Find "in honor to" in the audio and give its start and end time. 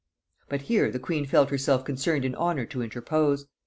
2.25-2.81